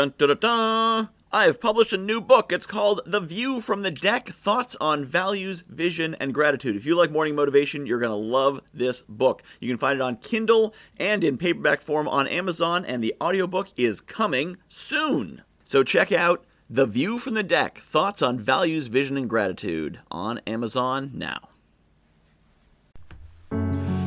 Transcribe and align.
Dun, 0.00 0.14
dun, 0.16 0.28
dun, 0.28 0.38
dun. 0.38 1.08
I 1.30 1.44
have 1.44 1.60
published 1.60 1.92
a 1.92 1.98
new 1.98 2.22
book. 2.22 2.52
It's 2.52 2.64
called 2.64 3.02
The 3.04 3.20
View 3.20 3.60
from 3.60 3.82
the 3.82 3.90
Deck 3.90 4.30
Thoughts 4.30 4.74
on 4.80 5.04
Values, 5.04 5.62
Vision, 5.68 6.16
and 6.18 6.32
Gratitude. 6.32 6.74
If 6.74 6.86
you 6.86 6.96
like 6.96 7.10
morning 7.10 7.34
motivation, 7.34 7.84
you're 7.84 7.98
going 7.98 8.08
to 8.08 8.16
love 8.16 8.62
this 8.72 9.02
book. 9.02 9.42
You 9.60 9.68
can 9.68 9.76
find 9.76 9.98
it 9.98 10.02
on 10.02 10.16
Kindle 10.16 10.72
and 10.96 11.22
in 11.22 11.36
paperback 11.36 11.82
form 11.82 12.08
on 12.08 12.26
Amazon, 12.28 12.86
and 12.86 13.04
the 13.04 13.14
audiobook 13.20 13.68
is 13.76 14.00
coming 14.00 14.56
soon. 14.70 15.42
So 15.64 15.82
check 15.82 16.12
out 16.12 16.46
The 16.70 16.86
View 16.86 17.18
from 17.18 17.34
the 17.34 17.42
Deck 17.42 17.80
Thoughts 17.80 18.22
on 18.22 18.38
Values, 18.38 18.86
Vision, 18.86 19.18
and 19.18 19.28
Gratitude 19.28 20.00
on 20.10 20.38
Amazon 20.46 21.10
now. 21.12 21.50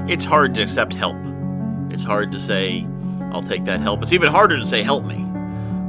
It's 0.10 0.26
hard 0.26 0.56
to 0.56 0.64
accept 0.64 0.96
help. 0.96 1.18
It's 1.92 2.04
hard 2.04 2.32
to 2.32 2.40
say, 2.40 2.88
I'll 3.32 3.44
take 3.44 3.66
that 3.66 3.82
help. 3.82 4.02
It's 4.02 4.14
even 4.14 4.32
harder 4.32 4.58
to 4.58 4.66
say, 4.66 4.82
help 4.82 5.06
me. 5.06 5.23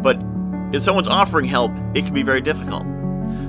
But 0.05 0.23
if 0.75 0.83
someone's 0.83 1.09
offering 1.09 1.47
help, 1.47 1.73
it 1.95 2.05
can 2.05 2.13
be 2.13 2.23
very 2.23 2.43
difficult. 2.43 2.85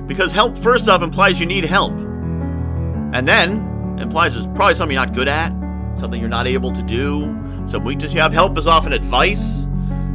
Because 0.06 0.32
help, 0.32 0.56
first 0.56 0.88
off, 0.88 1.02
implies 1.02 1.38
you 1.38 1.44
need 1.44 1.66
help. 1.66 1.92
And 1.92 3.28
then 3.28 3.98
implies 4.00 4.34
there's 4.34 4.46
probably 4.46 4.74
something 4.74 4.94
you're 4.94 5.04
not 5.04 5.14
good 5.14 5.28
at, 5.28 5.50
something 5.98 6.18
you're 6.18 6.30
not 6.30 6.46
able 6.46 6.72
to 6.72 6.82
do, 6.82 7.24
some 7.66 7.84
weakness 7.84 8.14
you 8.14 8.20
have. 8.20 8.32
Help 8.32 8.56
is 8.56 8.66
often 8.66 8.94
advice, 8.94 9.66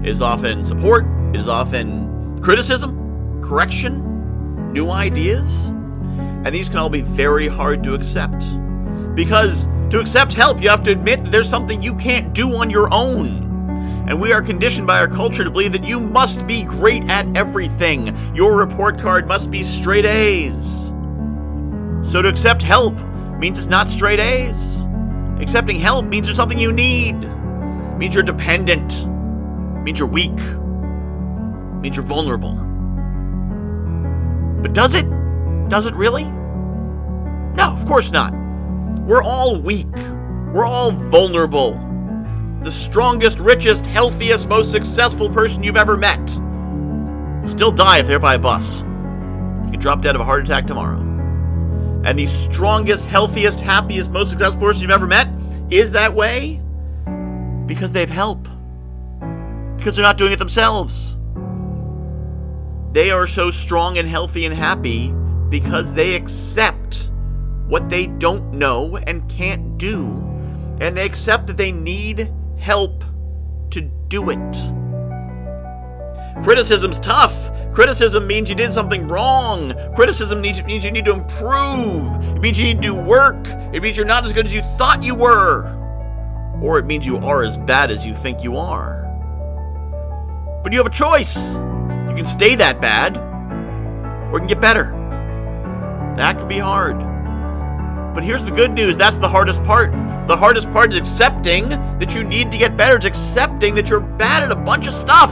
is 0.03 0.19
often 0.19 0.63
support, 0.63 1.05
is 1.35 1.47
often 1.47 2.41
criticism, 2.41 3.41
correction, 3.43 4.73
new 4.73 4.89
ideas. 4.89 5.67
And 5.67 6.47
these 6.47 6.69
can 6.69 6.79
all 6.79 6.89
be 6.89 7.01
very 7.01 7.47
hard 7.47 7.83
to 7.83 7.93
accept. 7.93 8.43
Because 9.13 9.67
to 9.91 9.99
accept 9.99 10.33
help, 10.33 10.59
you 10.59 10.69
have 10.69 10.81
to 10.83 10.91
admit 10.91 11.23
that 11.23 11.31
there's 11.31 11.49
something 11.49 11.83
you 11.83 11.93
can't 11.97 12.33
do 12.33 12.55
on 12.55 12.71
your 12.71 12.91
own 12.91 13.50
and 14.07 14.19
we 14.19 14.33
are 14.33 14.41
conditioned 14.41 14.87
by 14.87 14.99
our 14.99 15.07
culture 15.07 15.43
to 15.43 15.51
believe 15.51 15.71
that 15.71 15.83
you 15.83 15.99
must 15.99 16.45
be 16.47 16.63
great 16.63 17.03
at 17.09 17.25
everything. 17.37 18.15
Your 18.35 18.57
report 18.57 18.99
card 18.99 19.27
must 19.27 19.51
be 19.51 19.63
straight 19.63 20.05
A's. 20.05 20.87
So 22.11 22.21
to 22.21 22.27
accept 22.27 22.63
help 22.63 22.97
means 23.37 23.57
it's 23.57 23.67
not 23.67 23.87
straight 23.87 24.19
A's. 24.19 24.83
Accepting 25.39 25.79
help 25.79 26.05
means 26.05 26.27
there's 26.27 26.37
something 26.37 26.59
you 26.59 26.71
need. 26.71 27.15
means 27.97 28.13
you're 28.13 28.23
dependent. 28.23 29.07
means 29.83 29.99
you're 29.99 30.07
weak. 30.07 30.37
means 31.81 31.95
you're 31.95 32.05
vulnerable. 32.05 32.55
But 34.61 34.73
does 34.73 34.93
it? 34.93 35.05
Does 35.69 35.85
it 35.85 35.93
really? 35.95 36.25
No, 36.25 37.73
of 37.73 37.85
course 37.85 38.11
not. 38.11 38.33
We're 39.01 39.23
all 39.23 39.59
weak. 39.59 39.95
We're 40.53 40.65
all 40.65 40.91
vulnerable 40.91 41.90
the 42.61 42.71
strongest, 42.71 43.39
richest, 43.39 43.87
healthiest, 43.87 44.47
most 44.47 44.71
successful 44.71 45.29
person 45.29 45.63
you've 45.63 45.77
ever 45.77 45.97
met. 45.97 46.29
Still 47.49 47.71
die 47.71 47.97
if 47.97 48.05
they're 48.05 48.19
by 48.19 48.35
a 48.35 48.39
bus. 48.39 48.81
You 49.71 49.77
drop 49.79 50.01
dead 50.01 50.13
of 50.13 50.21
a 50.21 50.25
heart 50.25 50.43
attack 50.43 50.67
tomorrow. 50.67 50.99
And 52.05 52.17
the 52.17 52.27
strongest, 52.27 53.07
healthiest, 53.07 53.61
happiest, 53.61 54.11
most 54.11 54.29
successful 54.29 54.61
person 54.61 54.83
you've 54.83 54.91
ever 54.91 55.07
met 55.07 55.27
is 55.71 55.91
that 55.93 56.13
way 56.13 56.61
because 57.65 57.91
they've 57.91 58.09
help. 58.09 58.47
Because 59.77 59.95
they're 59.95 60.05
not 60.05 60.19
doing 60.19 60.31
it 60.31 60.39
themselves. 60.39 61.17
They 62.91 63.09
are 63.09 63.25
so 63.25 63.49
strong 63.49 63.97
and 63.97 64.07
healthy 64.07 64.45
and 64.45 64.53
happy 64.53 65.11
because 65.49 65.95
they 65.95 66.13
accept 66.13 67.09
what 67.67 67.89
they 67.89 68.05
don't 68.05 68.53
know 68.53 68.97
and 68.97 69.27
can't 69.29 69.79
do. 69.79 70.05
And 70.79 70.95
they 70.95 71.05
accept 71.05 71.47
that 71.47 71.57
they 71.57 71.71
need 71.71 72.31
help 72.61 73.03
to 73.71 73.81
do 74.07 74.29
it. 74.29 74.55
Criticism's 76.43 76.99
tough. 76.99 77.35
Criticism 77.73 78.27
means 78.27 78.49
you 78.49 78.55
did 78.55 78.71
something 78.71 79.07
wrong. 79.07 79.73
Criticism 79.95 80.41
means, 80.41 80.61
means 80.63 80.85
you 80.85 80.91
need 80.91 81.05
to 81.05 81.13
improve. 81.13 82.13
It 82.35 82.39
means 82.39 82.59
you 82.59 82.65
need 82.65 82.81
to 82.81 82.87
do 82.89 82.93
work. 82.93 83.47
It 83.73 83.81
means 83.81 83.97
you're 83.97 84.05
not 84.05 84.25
as 84.25 84.33
good 84.33 84.45
as 84.45 84.53
you 84.53 84.61
thought 84.77 85.01
you 85.01 85.15
were. 85.15 85.77
Or 86.61 86.77
it 86.77 86.85
means 86.85 87.05
you 87.05 87.17
are 87.17 87.43
as 87.43 87.57
bad 87.57 87.89
as 87.89 88.05
you 88.05 88.13
think 88.13 88.43
you 88.43 88.57
are. 88.57 89.01
But 90.63 90.71
you 90.71 90.77
have 90.77 90.87
a 90.87 90.91
choice. 90.91 91.55
You 91.55 92.13
can 92.15 92.25
stay 92.25 92.53
that 92.55 92.79
bad, 92.79 93.17
or 93.17 94.33
you 94.33 94.39
can 94.39 94.47
get 94.47 94.61
better. 94.61 94.83
That 96.17 96.37
can 96.37 96.47
be 96.47 96.59
hard. 96.59 97.10
But 98.13 98.23
here's 98.23 98.43
the 98.43 98.51
good 98.51 98.71
news 98.71 98.97
that's 98.97 99.17
the 99.17 99.29
hardest 99.29 99.63
part. 99.63 99.91
The 100.27 100.35
hardest 100.35 100.71
part 100.71 100.93
is 100.93 100.99
accepting 100.99 101.69
that 101.69 102.13
you 102.13 102.23
need 102.23 102.51
to 102.51 102.57
get 102.57 102.75
better. 102.75 102.97
It's 102.97 103.05
accepting 103.05 103.75
that 103.75 103.89
you're 103.89 104.01
bad 104.01 104.43
at 104.43 104.51
a 104.51 104.55
bunch 104.55 104.87
of 104.87 104.93
stuff. 104.93 105.31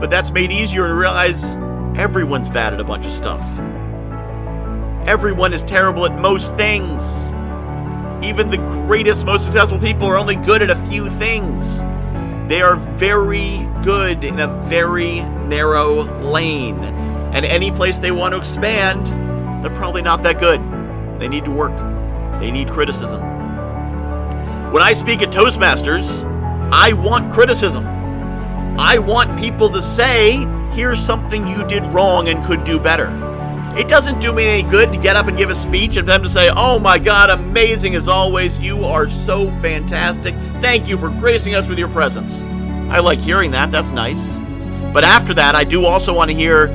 But 0.00 0.10
that's 0.10 0.30
made 0.30 0.50
easier 0.50 0.88
to 0.88 0.94
realize 0.94 1.56
everyone's 1.96 2.48
bad 2.48 2.74
at 2.74 2.80
a 2.80 2.84
bunch 2.84 3.06
of 3.06 3.12
stuff. 3.12 3.42
Everyone 5.06 5.52
is 5.52 5.62
terrible 5.62 6.06
at 6.06 6.18
most 6.18 6.56
things. 6.56 7.02
Even 8.24 8.50
the 8.50 8.56
greatest, 8.86 9.26
most 9.26 9.44
successful 9.44 9.78
people 9.78 10.06
are 10.06 10.16
only 10.16 10.36
good 10.36 10.62
at 10.62 10.70
a 10.70 10.76
few 10.86 11.10
things. 11.10 11.78
They 12.48 12.62
are 12.62 12.76
very 12.76 13.68
good 13.82 14.24
in 14.24 14.40
a 14.40 14.48
very 14.68 15.20
narrow 15.20 16.02
lane. 16.22 16.82
And 17.34 17.44
any 17.44 17.70
place 17.70 17.98
they 17.98 18.12
want 18.12 18.32
to 18.32 18.38
expand, 18.38 19.06
they're 19.62 19.74
probably 19.76 20.02
not 20.02 20.22
that 20.22 20.40
good. 20.40 20.60
They 21.18 21.28
need 21.28 21.44
to 21.44 21.50
work. 21.50 21.76
They 22.40 22.50
need 22.50 22.70
criticism. 22.70 23.20
When 24.72 24.82
I 24.82 24.92
speak 24.92 25.22
at 25.22 25.30
Toastmasters, 25.30 26.24
I 26.72 26.92
want 26.92 27.32
criticism. 27.32 27.86
I 28.76 28.98
want 28.98 29.38
people 29.38 29.70
to 29.70 29.80
say, 29.80 30.44
here's 30.72 31.04
something 31.04 31.46
you 31.46 31.64
did 31.66 31.84
wrong 31.94 32.28
and 32.28 32.44
could 32.44 32.64
do 32.64 32.80
better. 32.80 33.08
It 33.78 33.88
doesn't 33.88 34.20
do 34.20 34.32
me 34.32 34.46
any 34.46 34.68
good 34.68 34.92
to 34.92 34.98
get 34.98 35.16
up 35.16 35.26
and 35.26 35.36
give 35.36 35.50
a 35.50 35.54
speech 35.54 35.96
and 35.96 36.08
them 36.08 36.22
to 36.22 36.28
say, 36.28 36.50
oh 36.56 36.78
my 36.78 36.98
God, 36.98 37.30
amazing 37.30 37.94
as 37.94 38.08
always. 38.08 38.60
You 38.60 38.84
are 38.84 39.08
so 39.08 39.48
fantastic. 39.60 40.34
Thank 40.60 40.88
you 40.88 40.98
for 40.98 41.10
gracing 41.10 41.54
us 41.54 41.68
with 41.68 41.78
your 41.78 41.88
presence. 41.88 42.42
I 42.92 42.98
like 42.98 43.18
hearing 43.18 43.52
that. 43.52 43.70
That's 43.70 43.90
nice. 43.90 44.34
But 44.92 45.04
after 45.04 45.34
that, 45.34 45.54
I 45.54 45.64
do 45.64 45.84
also 45.84 46.12
want 46.12 46.30
to 46.30 46.36
hear, 46.36 46.68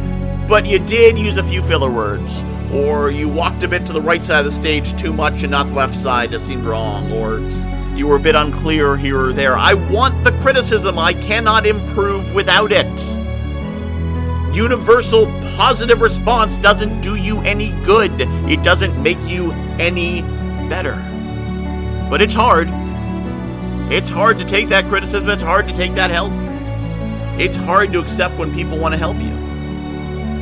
but 0.47 0.65
you 0.65 0.79
did 0.79 1.17
use 1.17 1.37
a 1.37 1.43
few 1.43 1.63
filler 1.63 1.91
words 1.91 2.43
or 2.73 3.09
you 3.09 3.27
walked 3.27 3.63
a 3.63 3.67
bit 3.67 3.85
to 3.87 3.93
the 3.93 4.01
right 4.01 4.23
side 4.23 4.39
of 4.39 4.45
the 4.45 4.51
stage 4.51 4.99
too 4.99 5.11
much 5.11 5.43
and 5.43 5.51
not 5.51 5.67
the 5.67 5.73
left 5.73 5.95
side 5.95 6.31
that 6.31 6.39
seemed 6.39 6.65
wrong, 6.65 7.11
or 7.11 7.39
you 7.97 8.07
were 8.07 8.17
a 8.17 8.19
bit 8.19 8.35
unclear 8.35 8.95
here 8.95 9.19
or 9.19 9.33
there. 9.33 9.57
I 9.57 9.73
want 9.73 10.23
the 10.23 10.31
criticism. 10.33 10.99
I 10.99 11.13
cannot 11.13 11.65
improve 11.65 12.33
without 12.33 12.71
it. 12.71 12.87
Universal 14.55 15.25
positive 15.55 16.01
response 16.01 16.57
doesn't 16.57 17.01
do 17.01 17.15
you 17.15 17.39
any 17.41 17.71
good, 17.83 18.11
it 18.49 18.63
doesn't 18.63 19.01
make 19.01 19.19
you 19.21 19.51
any 19.79 20.21
better. 20.69 20.95
But 22.09 22.21
it's 22.21 22.33
hard. 22.33 22.67
It's 23.91 24.09
hard 24.09 24.39
to 24.39 24.45
take 24.45 24.69
that 24.69 24.87
criticism, 24.87 25.29
it's 25.29 25.43
hard 25.43 25.67
to 25.67 25.73
take 25.73 25.95
that 25.95 26.11
help. 26.11 26.31
It's 27.39 27.57
hard 27.57 27.93
to 27.93 27.99
accept 27.99 28.37
when 28.37 28.53
people 28.53 28.77
want 28.77 28.93
to 28.93 28.97
help 28.97 29.17
you 29.17 29.39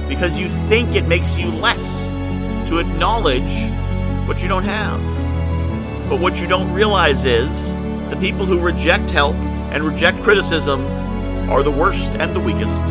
because 0.08 0.40
you 0.40 0.50
think 0.68 0.96
it 0.96 1.06
makes 1.06 1.38
you 1.38 1.52
less 1.52 2.07
to 2.68 2.80
acknowledge 2.80 3.72
what 4.28 4.42
you 4.42 4.48
don't 4.48 4.64
have. 4.64 5.00
But 6.10 6.20
what 6.20 6.40
you 6.40 6.48
don't 6.48 6.72
realize 6.74 7.26
is 7.26 7.78
the 8.10 8.18
people 8.20 8.46
who 8.46 8.60
reject 8.60 9.10
help 9.12 9.36
and 9.36 9.84
reject 9.84 10.22
criticism 10.24 10.86
are 11.50 11.64
the 11.64 11.72
worst 11.72 12.16
and 12.16 12.36
the 12.36 12.40
weakest. 12.40 12.84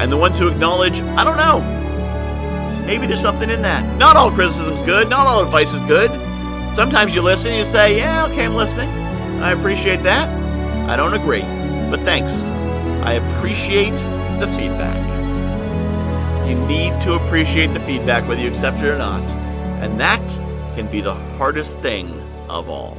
And 0.00 0.10
the 0.10 0.16
ones 0.16 0.38
who 0.38 0.48
acknowledge, 0.48 1.00
I 1.00 1.24
don't 1.24 1.36
know, 1.36 1.60
maybe 2.86 3.06
there's 3.06 3.20
something 3.20 3.50
in 3.50 3.62
that. 3.62 3.98
Not 3.98 4.16
all 4.16 4.30
criticism's 4.30 4.80
good, 4.82 5.08
not 5.08 5.26
all 5.26 5.42
advice 5.42 5.72
is 5.72 5.80
good. 5.80 6.10
Sometimes 6.74 7.14
you 7.14 7.22
listen 7.22 7.52
and 7.52 7.58
you 7.58 7.64
say, 7.64 7.96
yeah, 7.96 8.26
okay, 8.26 8.44
I'm 8.44 8.54
listening. 8.54 8.88
I 9.40 9.52
appreciate 9.52 10.02
that. 10.02 10.28
I 10.88 10.96
don't 10.96 11.14
agree, 11.14 11.42
but 11.90 12.00
thanks. 12.00 12.32
I 13.04 13.14
appreciate 13.14 13.96
the 14.40 14.52
feedback. 14.56 15.13
You 16.46 16.54
need 16.66 17.00
to 17.00 17.14
appreciate 17.14 17.68
the 17.72 17.80
feedback 17.80 18.28
whether 18.28 18.42
you 18.42 18.48
accept 18.48 18.78
it 18.80 18.86
or 18.86 18.98
not. 18.98 19.22
And 19.82 19.98
that 19.98 20.20
can 20.76 20.86
be 20.90 21.00
the 21.00 21.14
hardest 21.14 21.78
thing 21.80 22.20
of 22.50 22.68
all. 22.68 22.98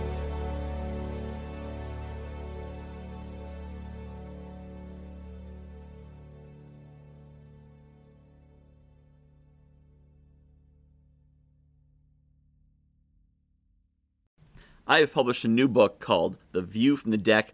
I 14.88 15.00
have 15.00 15.14
published 15.14 15.46
a 15.46 15.48
new 15.48 15.68
book 15.68 16.00
called 16.00 16.38
The 16.52 16.62
View 16.62 16.96
from 16.96 17.12
the 17.12 17.18
Deck 17.18 17.54